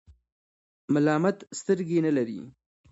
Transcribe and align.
ملامت 0.93 1.37
سترګي 1.59 1.99
نلری. 2.05 2.39